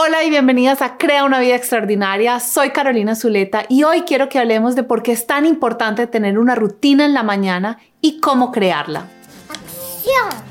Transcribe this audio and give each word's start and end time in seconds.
Hola 0.00 0.22
y 0.22 0.30
bienvenidas 0.30 0.80
a 0.80 0.96
Crea 0.96 1.24
una 1.24 1.40
vida 1.40 1.56
extraordinaria. 1.56 2.38
Soy 2.38 2.70
Carolina 2.70 3.16
Zuleta 3.16 3.64
y 3.68 3.82
hoy 3.82 4.02
quiero 4.02 4.28
que 4.28 4.38
hablemos 4.38 4.76
de 4.76 4.84
por 4.84 5.02
qué 5.02 5.10
es 5.10 5.26
tan 5.26 5.44
importante 5.44 6.06
tener 6.06 6.38
una 6.38 6.54
rutina 6.54 7.04
en 7.04 7.14
la 7.14 7.24
mañana 7.24 7.80
y 8.00 8.20
cómo 8.20 8.52
crearla. 8.52 9.08
¡Acción! 9.48 10.47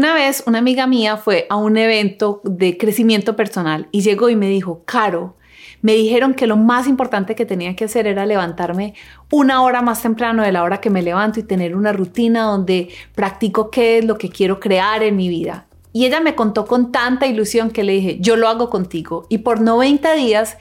Una 0.00 0.14
vez 0.14 0.42
una 0.46 0.60
amiga 0.60 0.86
mía 0.86 1.18
fue 1.18 1.46
a 1.50 1.56
un 1.56 1.76
evento 1.76 2.40
de 2.44 2.78
crecimiento 2.78 3.36
personal 3.36 3.86
y 3.92 4.00
llegó 4.00 4.30
y 4.30 4.34
me 4.34 4.48
dijo, 4.48 4.80
Caro, 4.86 5.36
me 5.82 5.92
dijeron 5.92 6.32
que 6.32 6.46
lo 6.46 6.56
más 6.56 6.88
importante 6.88 7.34
que 7.34 7.44
tenía 7.44 7.76
que 7.76 7.84
hacer 7.84 8.06
era 8.06 8.24
levantarme 8.24 8.94
una 9.30 9.60
hora 9.60 9.82
más 9.82 10.00
temprano 10.00 10.42
de 10.42 10.52
la 10.52 10.62
hora 10.62 10.80
que 10.80 10.88
me 10.88 11.02
levanto 11.02 11.38
y 11.38 11.42
tener 11.42 11.76
una 11.76 11.92
rutina 11.92 12.44
donde 12.44 12.88
practico 13.14 13.70
qué 13.70 13.98
es 13.98 14.06
lo 14.06 14.16
que 14.16 14.30
quiero 14.30 14.58
crear 14.58 15.02
en 15.02 15.16
mi 15.16 15.28
vida. 15.28 15.66
Y 15.92 16.06
ella 16.06 16.20
me 16.20 16.34
contó 16.34 16.64
con 16.64 16.92
tanta 16.92 17.26
ilusión 17.26 17.70
que 17.70 17.84
le 17.84 17.92
dije, 17.92 18.16
yo 18.20 18.36
lo 18.36 18.48
hago 18.48 18.70
contigo. 18.70 19.26
Y 19.28 19.38
por 19.38 19.60
90 19.60 20.14
días 20.14 20.56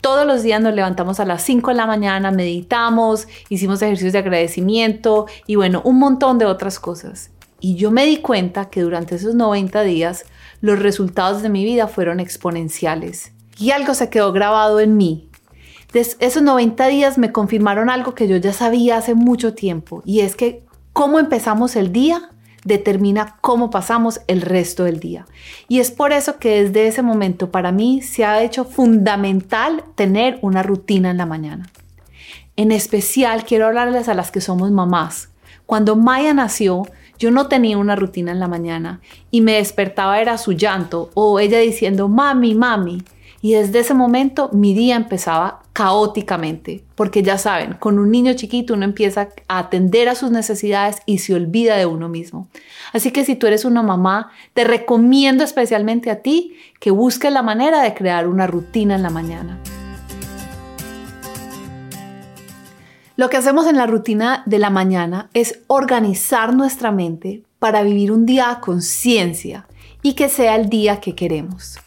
todos 0.00 0.24
los 0.24 0.44
días 0.44 0.60
nos 0.60 0.76
levantamos 0.76 1.18
a 1.18 1.24
las 1.24 1.42
5 1.42 1.70
de 1.72 1.76
la 1.76 1.86
mañana, 1.86 2.30
meditamos, 2.30 3.26
hicimos 3.48 3.82
ejercicios 3.82 4.12
de 4.12 4.20
agradecimiento 4.20 5.26
y 5.48 5.56
bueno, 5.56 5.82
un 5.84 5.98
montón 5.98 6.38
de 6.38 6.44
otras 6.44 6.78
cosas. 6.78 7.32
Y 7.60 7.76
yo 7.76 7.90
me 7.90 8.06
di 8.06 8.18
cuenta 8.18 8.70
que 8.70 8.82
durante 8.82 9.14
esos 9.14 9.34
90 9.34 9.82
días 9.82 10.24
los 10.60 10.78
resultados 10.78 11.42
de 11.42 11.48
mi 11.48 11.64
vida 11.64 11.88
fueron 11.88 12.20
exponenciales. 12.20 13.32
Y 13.58 13.70
algo 13.70 13.94
se 13.94 14.10
quedó 14.10 14.32
grabado 14.32 14.80
en 14.80 14.96
mí. 14.96 15.28
esos 15.92 16.42
90 16.42 16.86
días 16.88 17.18
me 17.18 17.32
confirmaron 17.32 17.88
algo 17.88 18.14
que 18.14 18.28
yo 18.28 18.36
ya 18.36 18.52
sabía 18.52 18.98
hace 18.98 19.14
mucho 19.14 19.54
tiempo. 19.54 20.02
Y 20.04 20.20
es 20.20 20.36
que 20.36 20.64
cómo 20.92 21.18
empezamos 21.18 21.76
el 21.76 21.92
día 21.92 22.30
determina 22.66 23.36
cómo 23.40 23.70
pasamos 23.70 24.20
el 24.26 24.42
resto 24.42 24.84
del 24.84 24.98
día. 24.98 25.24
Y 25.68 25.78
es 25.78 25.92
por 25.92 26.12
eso 26.12 26.38
que 26.38 26.64
desde 26.64 26.88
ese 26.88 27.00
momento 27.00 27.52
para 27.52 27.70
mí 27.70 28.02
se 28.02 28.24
ha 28.24 28.42
hecho 28.42 28.64
fundamental 28.64 29.84
tener 29.94 30.40
una 30.42 30.64
rutina 30.64 31.10
en 31.10 31.16
la 31.16 31.26
mañana. 31.26 31.70
En 32.56 32.72
especial 32.72 33.44
quiero 33.44 33.66
hablarles 33.66 34.08
a 34.08 34.14
las 34.14 34.32
que 34.32 34.40
somos 34.40 34.72
mamás. 34.72 35.28
Cuando 35.64 35.94
Maya 35.94 36.34
nació, 36.34 36.82
yo 37.18 37.30
no 37.30 37.46
tenía 37.46 37.78
una 37.78 37.96
rutina 37.96 38.32
en 38.32 38.40
la 38.40 38.48
mañana 38.48 39.00
y 39.30 39.40
me 39.40 39.54
despertaba 39.54 40.20
era 40.20 40.38
su 40.38 40.52
llanto 40.52 41.10
o 41.14 41.40
ella 41.40 41.58
diciendo 41.58 42.08
mami, 42.08 42.54
mami. 42.54 43.02
Y 43.42 43.52
desde 43.52 43.80
ese 43.80 43.94
momento 43.94 44.50
mi 44.52 44.74
día 44.74 44.96
empezaba 44.96 45.60
caóticamente, 45.72 46.82
porque 46.94 47.22
ya 47.22 47.38
saben, 47.38 47.74
con 47.74 47.98
un 47.98 48.10
niño 48.10 48.32
chiquito 48.32 48.74
uno 48.74 48.84
empieza 48.84 49.28
a 49.46 49.58
atender 49.58 50.08
a 50.08 50.14
sus 50.14 50.30
necesidades 50.30 50.96
y 51.04 51.18
se 51.18 51.34
olvida 51.34 51.76
de 51.76 51.86
uno 51.86 52.08
mismo. 52.08 52.48
Así 52.92 53.10
que 53.10 53.24
si 53.24 53.36
tú 53.36 53.46
eres 53.46 53.64
una 53.64 53.82
mamá, 53.82 54.30
te 54.54 54.64
recomiendo 54.64 55.44
especialmente 55.44 56.10
a 56.10 56.22
ti 56.22 56.56
que 56.80 56.90
busques 56.90 57.30
la 57.30 57.42
manera 57.42 57.82
de 57.82 57.94
crear 57.94 58.26
una 58.26 58.46
rutina 58.46 58.94
en 58.94 59.02
la 59.02 59.10
mañana. 59.10 59.60
Lo 63.16 63.30
que 63.30 63.38
hacemos 63.38 63.66
en 63.66 63.76
la 63.76 63.86
rutina 63.86 64.42
de 64.44 64.58
la 64.58 64.68
mañana 64.68 65.30
es 65.32 65.60
organizar 65.68 66.54
nuestra 66.54 66.92
mente 66.92 67.44
para 67.58 67.82
vivir 67.82 68.12
un 68.12 68.26
día 68.26 68.50
a 68.50 68.60
conciencia 68.60 69.66
y 70.02 70.12
que 70.12 70.28
sea 70.28 70.54
el 70.54 70.68
día 70.68 71.00
que 71.00 71.14
queremos. 71.14 71.78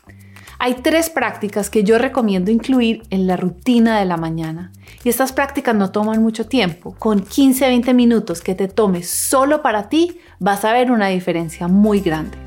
Hay 0.58 0.73
tres 0.81 1.11
prácticas 1.11 1.69
que 1.69 1.83
yo 1.83 1.99
recomiendo 1.99 2.49
incluir 2.49 3.03
en 3.11 3.27
la 3.27 3.38
rutina 3.38 3.99
de 3.99 4.05
la 4.05 4.17
mañana. 4.17 4.71
Y 5.03 5.09
estas 5.09 5.31
prácticas 5.31 5.75
no 5.75 5.91
toman 5.91 6.21
mucho 6.21 6.47
tiempo. 6.47 6.95
Con 6.97 7.23
15-20 7.23 7.93
minutos 7.93 8.41
que 8.41 8.55
te 8.55 8.67
tomes 8.67 9.08
solo 9.08 9.61
para 9.61 9.87
ti, 9.87 10.20
vas 10.39 10.65
a 10.65 10.73
ver 10.73 10.92
una 10.92 11.09
diferencia 11.09 11.67
muy 11.67 12.02
grande. 12.02 12.39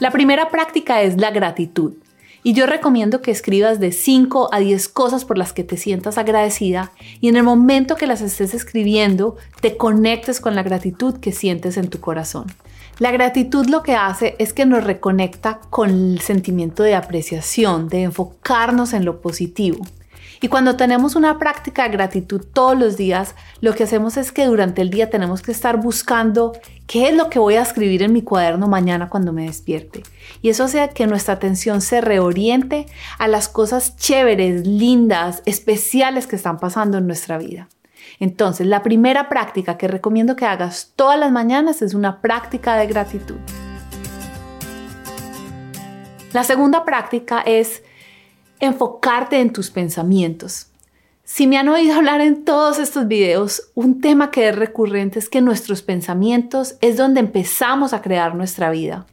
La 0.00 0.10
primera 0.10 0.50
práctica 0.50 1.00
es 1.00 1.18
la 1.18 1.30
gratitud. 1.30 1.94
Y 2.46 2.52
yo 2.52 2.66
recomiendo 2.66 3.22
que 3.22 3.32
escribas 3.32 3.80
de 3.80 3.90
5 3.90 4.50
a 4.52 4.60
10 4.60 4.88
cosas 4.90 5.24
por 5.24 5.36
las 5.36 5.52
que 5.52 5.64
te 5.64 5.76
sientas 5.76 6.16
agradecida 6.16 6.92
y 7.20 7.26
en 7.26 7.34
el 7.34 7.42
momento 7.42 7.96
que 7.96 8.06
las 8.06 8.20
estés 8.20 8.54
escribiendo 8.54 9.34
te 9.60 9.76
conectes 9.76 10.38
con 10.38 10.54
la 10.54 10.62
gratitud 10.62 11.18
que 11.18 11.32
sientes 11.32 11.76
en 11.76 11.90
tu 11.90 11.98
corazón. 11.98 12.46
La 13.00 13.10
gratitud 13.10 13.66
lo 13.66 13.82
que 13.82 13.96
hace 13.96 14.36
es 14.38 14.52
que 14.52 14.64
nos 14.64 14.84
reconecta 14.84 15.58
con 15.70 15.90
el 15.90 16.20
sentimiento 16.20 16.84
de 16.84 16.94
apreciación, 16.94 17.88
de 17.88 18.04
enfocarnos 18.04 18.92
en 18.92 19.04
lo 19.04 19.20
positivo. 19.20 19.84
Y 20.40 20.48
cuando 20.48 20.76
tenemos 20.76 21.16
una 21.16 21.38
práctica 21.38 21.84
de 21.84 21.90
gratitud 21.90 22.44
todos 22.52 22.78
los 22.78 22.96
días, 22.96 23.34
lo 23.60 23.74
que 23.74 23.84
hacemos 23.84 24.16
es 24.16 24.32
que 24.32 24.46
durante 24.46 24.82
el 24.82 24.90
día 24.90 25.10
tenemos 25.10 25.42
que 25.42 25.52
estar 25.52 25.78
buscando 25.78 26.52
qué 26.86 27.08
es 27.08 27.16
lo 27.16 27.30
que 27.30 27.38
voy 27.38 27.54
a 27.54 27.62
escribir 27.62 28.02
en 28.02 28.12
mi 28.12 28.22
cuaderno 28.22 28.68
mañana 28.68 29.08
cuando 29.08 29.32
me 29.32 29.46
despierte. 29.46 30.02
Y 30.42 30.50
eso 30.50 30.64
hace 30.64 30.90
que 30.94 31.06
nuestra 31.06 31.34
atención 31.34 31.80
se 31.80 32.00
reoriente 32.00 32.86
a 33.18 33.28
las 33.28 33.48
cosas 33.48 33.96
chéveres, 33.96 34.66
lindas, 34.66 35.42
especiales 35.46 36.26
que 36.26 36.36
están 36.36 36.58
pasando 36.58 36.98
en 36.98 37.06
nuestra 37.06 37.38
vida. 37.38 37.68
Entonces, 38.20 38.66
la 38.66 38.82
primera 38.82 39.28
práctica 39.28 39.76
que 39.76 39.88
recomiendo 39.88 40.36
que 40.36 40.46
hagas 40.46 40.92
todas 40.96 41.18
las 41.18 41.32
mañanas 41.32 41.82
es 41.82 41.94
una 41.94 42.20
práctica 42.20 42.76
de 42.76 42.86
gratitud. 42.86 43.36
La 46.32 46.44
segunda 46.44 46.84
práctica 46.84 47.40
es 47.40 47.82
enfocarte 48.60 49.40
en 49.40 49.52
tus 49.52 49.70
pensamientos. 49.70 50.68
Si 51.24 51.46
me 51.46 51.58
han 51.58 51.68
oído 51.68 51.96
hablar 51.96 52.20
en 52.20 52.44
todos 52.44 52.78
estos 52.78 53.08
videos, 53.08 53.70
un 53.74 54.00
tema 54.00 54.30
que 54.30 54.48
es 54.48 54.54
recurrente 54.54 55.18
es 55.18 55.28
que 55.28 55.40
nuestros 55.40 55.82
pensamientos 55.82 56.76
es 56.80 56.96
donde 56.96 57.20
empezamos 57.20 57.92
a 57.92 58.00
crear 58.00 58.34
nuestra 58.36 58.70
vida. 58.70 59.06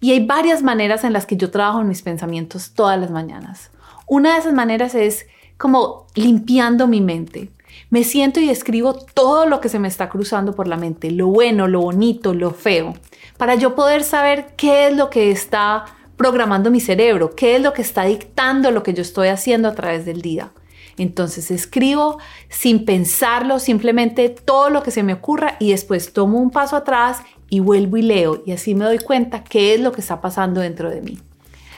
Y 0.00 0.10
hay 0.10 0.26
varias 0.26 0.62
maneras 0.62 1.04
en 1.04 1.12
las 1.12 1.26
que 1.26 1.36
yo 1.36 1.50
trabajo 1.50 1.80
en 1.80 1.88
mis 1.88 2.02
pensamientos 2.02 2.72
todas 2.74 2.98
las 3.00 3.10
mañanas. 3.10 3.70
Una 4.06 4.34
de 4.34 4.40
esas 4.40 4.52
maneras 4.52 4.94
es 4.94 5.26
como 5.56 6.06
limpiando 6.14 6.88
mi 6.88 7.00
mente. 7.00 7.50
Me 7.90 8.04
siento 8.04 8.40
y 8.40 8.50
escribo 8.50 8.94
todo 8.94 9.46
lo 9.46 9.60
que 9.60 9.68
se 9.68 9.78
me 9.78 9.88
está 9.88 10.08
cruzando 10.08 10.54
por 10.54 10.68
la 10.68 10.76
mente, 10.76 11.10
lo 11.10 11.28
bueno, 11.28 11.68
lo 11.68 11.80
bonito, 11.80 12.34
lo 12.34 12.50
feo, 12.50 12.94
para 13.36 13.54
yo 13.54 13.74
poder 13.74 14.04
saber 14.04 14.54
qué 14.56 14.88
es 14.88 14.96
lo 14.96 15.10
que 15.10 15.30
está 15.30 15.84
programando 16.16 16.70
mi 16.70 16.80
cerebro, 16.80 17.34
qué 17.34 17.56
es 17.56 17.62
lo 17.62 17.72
que 17.72 17.82
está 17.82 18.04
dictando 18.04 18.70
lo 18.70 18.82
que 18.82 18.94
yo 18.94 19.02
estoy 19.02 19.28
haciendo 19.28 19.68
a 19.68 19.74
través 19.74 20.04
del 20.04 20.22
día. 20.22 20.52
Entonces 20.96 21.50
escribo 21.50 22.18
sin 22.48 22.84
pensarlo, 22.84 23.58
simplemente 23.58 24.28
todo 24.28 24.70
lo 24.70 24.82
que 24.82 24.90
se 24.90 25.02
me 25.02 25.14
ocurra 25.14 25.56
y 25.58 25.70
después 25.70 26.12
tomo 26.12 26.38
un 26.38 26.50
paso 26.50 26.76
atrás 26.76 27.18
y 27.48 27.60
vuelvo 27.60 27.96
y 27.96 28.02
leo 28.02 28.42
y 28.46 28.52
así 28.52 28.74
me 28.74 28.84
doy 28.84 28.98
cuenta 28.98 29.44
qué 29.44 29.74
es 29.74 29.80
lo 29.80 29.92
que 29.92 30.00
está 30.00 30.20
pasando 30.20 30.60
dentro 30.60 30.90
de 30.90 31.02
mí. 31.02 31.18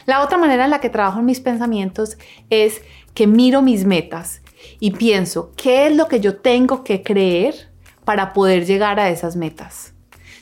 La 0.04 0.22
otra 0.22 0.38
manera 0.38 0.64
en 0.64 0.70
la 0.70 0.80
que 0.80 0.90
trabajo 0.90 1.18
en 1.18 1.26
mis 1.26 1.40
pensamientos 1.40 2.16
es 2.50 2.82
que 3.14 3.26
miro 3.26 3.62
mis 3.62 3.84
metas 3.84 4.42
y 4.78 4.92
pienso 4.92 5.52
qué 5.56 5.86
es 5.86 5.96
lo 5.96 6.08
que 6.08 6.20
yo 6.20 6.36
tengo 6.36 6.84
que 6.84 7.02
creer 7.02 7.70
para 8.04 8.32
poder 8.32 8.66
llegar 8.66 9.00
a 9.00 9.10
esas 9.10 9.34
metas. 9.34 9.95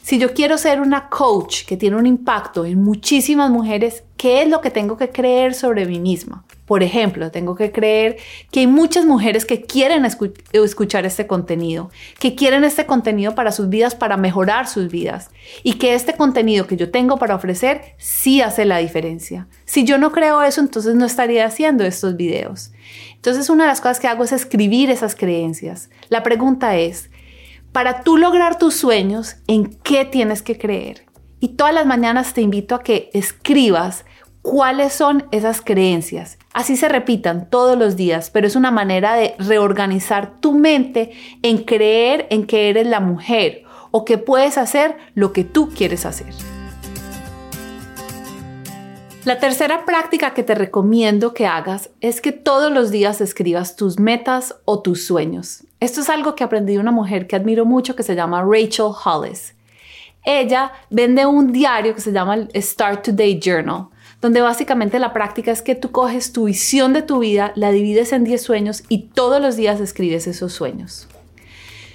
Si 0.04 0.18
yo 0.18 0.34
quiero 0.34 0.58
ser 0.58 0.82
una 0.82 1.08
coach 1.08 1.64
que 1.64 1.78
tiene 1.78 1.96
un 1.96 2.04
impacto 2.04 2.66
en 2.66 2.82
muchísimas 2.82 3.50
mujeres, 3.50 4.04
¿qué 4.18 4.42
es 4.42 4.48
lo 4.50 4.60
que 4.60 4.68
tengo 4.68 4.98
que 4.98 5.08
creer 5.08 5.54
sobre 5.54 5.86
mí 5.86 5.98
misma? 5.98 6.44
Por 6.66 6.82
ejemplo, 6.82 7.30
tengo 7.30 7.56
que 7.56 7.72
creer 7.72 8.18
que 8.50 8.60
hay 8.60 8.66
muchas 8.66 9.06
mujeres 9.06 9.46
que 9.46 9.62
quieren 9.62 10.04
escuchar 10.04 11.06
este 11.06 11.26
contenido, 11.26 11.90
que 12.18 12.34
quieren 12.34 12.64
este 12.64 12.84
contenido 12.84 13.34
para 13.34 13.50
sus 13.50 13.70
vidas, 13.70 13.94
para 13.94 14.18
mejorar 14.18 14.68
sus 14.68 14.90
vidas, 14.90 15.30
y 15.62 15.78
que 15.78 15.94
este 15.94 16.12
contenido 16.12 16.66
que 16.66 16.76
yo 16.76 16.90
tengo 16.90 17.16
para 17.16 17.34
ofrecer 17.34 17.94
sí 17.96 18.42
hace 18.42 18.66
la 18.66 18.76
diferencia. 18.76 19.48
Si 19.64 19.84
yo 19.84 19.96
no 19.96 20.12
creo 20.12 20.42
eso, 20.42 20.60
entonces 20.60 20.96
no 20.96 21.06
estaría 21.06 21.46
haciendo 21.46 21.82
estos 21.82 22.14
videos. 22.14 22.72
Entonces, 23.14 23.48
una 23.48 23.64
de 23.64 23.68
las 23.68 23.80
cosas 23.80 24.00
que 24.00 24.08
hago 24.08 24.24
es 24.24 24.32
escribir 24.32 24.90
esas 24.90 25.16
creencias. 25.16 25.88
La 26.10 26.22
pregunta 26.22 26.76
es, 26.76 27.08
para 27.74 28.02
tú 28.02 28.18
lograr 28.18 28.56
tus 28.56 28.76
sueños, 28.76 29.34
¿en 29.48 29.74
qué 29.82 30.04
tienes 30.04 30.42
que 30.42 30.56
creer? 30.56 31.06
Y 31.40 31.56
todas 31.56 31.74
las 31.74 31.86
mañanas 31.86 32.32
te 32.32 32.40
invito 32.40 32.76
a 32.76 32.84
que 32.84 33.10
escribas 33.12 34.04
cuáles 34.42 34.92
son 34.92 35.26
esas 35.32 35.60
creencias. 35.60 36.38
Así 36.52 36.76
se 36.76 36.88
repitan 36.88 37.50
todos 37.50 37.76
los 37.76 37.96
días, 37.96 38.30
pero 38.30 38.46
es 38.46 38.54
una 38.54 38.70
manera 38.70 39.14
de 39.14 39.34
reorganizar 39.40 40.38
tu 40.38 40.52
mente 40.52 41.10
en 41.42 41.64
creer 41.64 42.28
en 42.30 42.46
que 42.46 42.70
eres 42.70 42.86
la 42.86 43.00
mujer 43.00 43.64
o 43.90 44.04
que 44.04 44.18
puedes 44.18 44.56
hacer 44.56 44.96
lo 45.16 45.32
que 45.32 45.42
tú 45.42 45.70
quieres 45.70 46.06
hacer. 46.06 46.32
La 49.24 49.38
tercera 49.38 49.86
práctica 49.86 50.34
que 50.34 50.42
te 50.42 50.54
recomiendo 50.54 51.32
que 51.32 51.46
hagas 51.46 51.88
es 52.02 52.20
que 52.20 52.30
todos 52.30 52.70
los 52.70 52.90
días 52.90 53.22
escribas 53.22 53.74
tus 53.74 53.98
metas 53.98 54.56
o 54.66 54.82
tus 54.82 55.06
sueños. 55.06 55.64
Esto 55.80 56.02
es 56.02 56.10
algo 56.10 56.34
que 56.34 56.44
aprendí 56.44 56.74
de 56.74 56.78
una 56.78 56.90
mujer 56.90 57.26
que 57.26 57.34
admiro 57.34 57.64
mucho 57.64 57.96
que 57.96 58.02
se 58.02 58.14
llama 58.14 58.44
Rachel 58.46 58.92
Hollis. 59.02 59.54
Ella 60.26 60.72
vende 60.90 61.24
un 61.24 61.52
diario 61.52 61.94
que 61.94 62.02
se 62.02 62.12
llama 62.12 62.34
el 62.34 62.62
Start 62.62 63.06
Today 63.06 63.40
Journal, 63.40 63.86
donde 64.20 64.42
básicamente 64.42 64.98
la 64.98 65.14
práctica 65.14 65.52
es 65.52 65.62
que 65.62 65.74
tú 65.74 65.90
coges 65.90 66.34
tu 66.34 66.44
visión 66.44 66.92
de 66.92 67.00
tu 67.00 67.20
vida, 67.20 67.52
la 67.54 67.70
divides 67.70 68.12
en 68.12 68.24
10 68.24 68.42
sueños 68.42 68.82
y 68.90 69.04
todos 69.08 69.40
los 69.40 69.56
días 69.56 69.80
escribes 69.80 70.26
esos 70.26 70.52
sueños. 70.52 71.08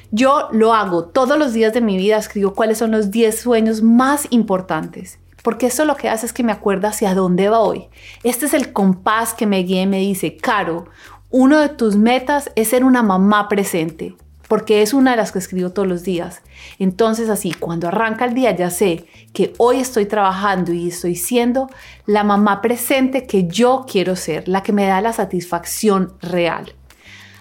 Yo 0.09 0.47
lo 0.51 0.73
hago 0.73 1.05
todos 1.05 1.37
los 1.37 1.53
días 1.53 1.73
de 1.75 1.81
mi 1.81 1.95
vida, 1.95 2.17
escribo 2.17 2.55
cuáles 2.55 2.79
son 2.79 2.89
los 2.89 3.11
10 3.11 3.39
sueños 3.39 3.83
más 3.83 4.25
importantes. 4.31 5.18
Porque 5.43 5.67
eso 5.67 5.85
lo 5.85 5.95
que 5.95 6.09
hace 6.09 6.25
es 6.25 6.33
que 6.33 6.43
me 6.43 6.51
acuerda 6.51 6.89
hacia 6.89 7.15
dónde 7.15 7.49
va 7.49 7.59
hoy. 7.59 7.87
Este 8.23 8.45
es 8.45 8.53
el 8.53 8.73
compás 8.73 9.33
que 9.33 9.45
me 9.45 9.63
guía 9.63 9.83
y 9.83 9.87
me 9.87 9.99
dice, 9.99 10.37
Caro, 10.37 10.85
uno 11.29 11.59
de 11.59 11.69
tus 11.69 11.95
metas 11.95 12.51
es 12.55 12.69
ser 12.69 12.83
una 12.83 13.03
mamá 13.03 13.47
presente, 13.49 14.15
porque 14.47 14.81
es 14.81 14.93
una 14.93 15.11
de 15.11 15.17
las 15.17 15.31
que 15.31 15.39
escribo 15.39 15.69
todos 15.69 15.87
los 15.87 16.03
días. 16.03 16.41
Entonces 16.79 17.29
así, 17.29 17.53
cuando 17.53 17.87
arranca 17.87 18.25
el 18.25 18.33
día 18.33 18.55
ya 18.55 18.71
sé 18.71 19.05
que 19.31 19.53
hoy 19.57 19.79
estoy 19.79 20.07
trabajando 20.07 20.73
y 20.73 20.87
estoy 20.87 21.15
siendo 21.15 21.69
la 22.05 22.23
mamá 22.23 22.61
presente 22.61 23.27
que 23.27 23.47
yo 23.47 23.85
quiero 23.87 24.15
ser, 24.15 24.47
la 24.47 24.63
que 24.63 24.73
me 24.73 24.87
da 24.87 25.01
la 25.01 25.13
satisfacción 25.13 26.13
real. 26.19 26.73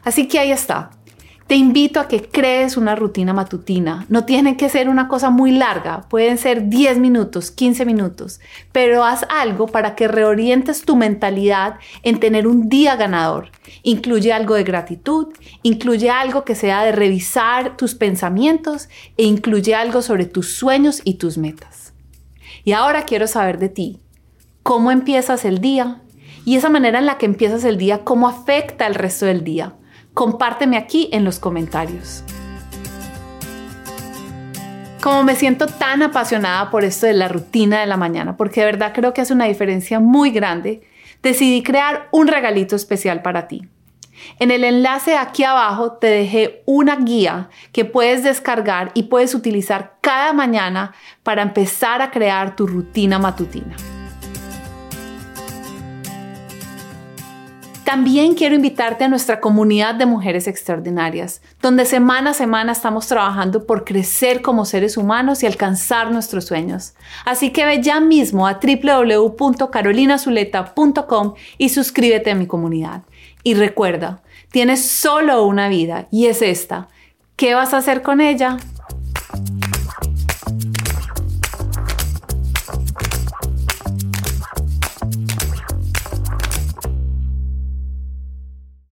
Así 0.04 0.28
que 0.28 0.38
ahí 0.38 0.52
está. 0.52 0.90
Te 1.48 1.54
invito 1.54 1.98
a 1.98 2.08
que 2.08 2.28
crees 2.28 2.76
una 2.76 2.94
rutina 2.94 3.32
matutina. 3.32 4.04
No 4.10 4.26
tiene 4.26 4.58
que 4.58 4.68
ser 4.68 4.90
una 4.90 5.08
cosa 5.08 5.30
muy 5.30 5.50
larga, 5.50 6.02
pueden 6.10 6.36
ser 6.36 6.68
10 6.68 6.98
minutos, 6.98 7.50
15 7.50 7.86
minutos, 7.86 8.38
pero 8.70 9.02
haz 9.02 9.24
algo 9.30 9.66
para 9.66 9.94
que 9.94 10.08
reorientes 10.08 10.82
tu 10.82 10.94
mentalidad 10.94 11.76
en 12.02 12.20
tener 12.20 12.46
un 12.46 12.68
día 12.68 12.96
ganador. 12.96 13.50
Incluye 13.82 14.30
algo 14.30 14.56
de 14.56 14.64
gratitud, 14.64 15.28
incluye 15.62 16.10
algo 16.10 16.44
que 16.44 16.54
sea 16.54 16.84
de 16.84 16.92
revisar 16.92 17.78
tus 17.78 17.94
pensamientos 17.94 18.90
e 19.16 19.24
incluye 19.24 19.74
algo 19.74 20.02
sobre 20.02 20.26
tus 20.26 20.52
sueños 20.52 21.00
y 21.02 21.14
tus 21.14 21.38
metas. 21.38 21.94
Y 22.62 22.72
ahora 22.72 23.06
quiero 23.06 23.26
saber 23.26 23.58
de 23.58 23.70
ti. 23.70 24.00
¿Cómo 24.62 24.90
empiezas 24.90 25.46
el 25.46 25.62
día? 25.62 26.02
Y 26.44 26.56
esa 26.56 26.68
manera 26.68 26.98
en 26.98 27.06
la 27.06 27.16
que 27.16 27.24
empiezas 27.24 27.64
el 27.64 27.78
día, 27.78 28.04
¿cómo 28.04 28.28
afecta 28.28 28.86
el 28.86 28.94
resto 28.94 29.24
del 29.24 29.44
día? 29.44 29.77
Compárteme 30.18 30.76
aquí 30.76 31.08
en 31.12 31.22
los 31.22 31.38
comentarios. 31.38 32.24
Como 35.00 35.22
me 35.22 35.36
siento 35.36 35.68
tan 35.68 36.02
apasionada 36.02 36.72
por 36.72 36.82
esto 36.82 37.06
de 37.06 37.12
la 37.12 37.28
rutina 37.28 37.78
de 37.78 37.86
la 37.86 37.96
mañana, 37.96 38.36
porque 38.36 38.58
de 38.58 38.66
verdad 38.66 38.90
creo 38.92 39.14
que 39.14 39.20
hace 39.20 39.32
una 39.32 39.44
diferencia 39.44 40.00
muy 40.00 40.32
grande, 40.32 40.82
decidí 41.22 41.62
crear 41.62 42.08
un 42.10 42.26
regalito 42.26 42.74
especial 42.74 43.22
para 43.22 43.46
ti. 43.46 43.68
En 44.40 44.50
el 44.50 44.64
enlace 44.64 45.16
aquí 45.16 45.44
abajo 45.44 45.92
te 45.92 46.08
dejé 46.08 46.64
una 46.66 46.96
guía 46.96 47.48
que 47.70 47.84
puedes 47.84 48.24
descargar 48.24 48.90
y 48.94 49.04
puedes 49.04 49.36
utilizar 49.36 49.98
cada 50.00 50.32
mañana 50.32 50.94
para 51.22 51.42
empezar 51.42 52.02
a 52.02 52.10
crear 52.10 52.56
tu 52.56 52.66
rutina 52.66 53.20
matutina. 53.20 53.76
También 57.88 58.35
quiero 58.35 58.55
invitarte 58.55 59.05
a 59.05 59.08
nuestra 59.08 59.40
comunidad 59.40 59.94
de 59.94 60.05
mujeres 60.05 60.46
extraordinarias, 60.46 61.40
donde 61.62 61.87
semana 61.87 62.32
a 62.32 62.35
semana 62.35 62.73
estamos 62.73 63.06
trabajando 63.06 63.64
por 63.64 63.87
crecer 63.87 64.43
como 64.43 64.67
seres 64.67 64.99
humanos 64.99 65.43
y 65.43 65.46
alcanzar 65.46 66.11
nuestros 66.11 66.44
sueños. 66.44 66.93
Así 67.25 67.50
que 67.50 67.64
ve 67.64 67.82
ya 67.82 67.99
mismo 67.99 68.46
a 68.46 68.61
www.carolinazuleta.com 68.62 71.32
y 71.56 71.70
suscríbete 71.70 72.31
a 72.31 72.35
mi 72.35 72.46
comunidad. 72.46 73.05
Y 73.43 73.55
recuerda, 73.55 74.20
tienes 74.50 74.85
solo 74.85 75.46
una 75.46 75.70
vida 75.70 76.08
y 76.11 76.26
es 76.26 76.43
esta. 76.43 76.88
¿Qué 77.37 77.55
vas 77.55 77.73
a 77.73 77.79
hacer 77.79 78.02
con 78.02 78.20
ella? 78.20 78.58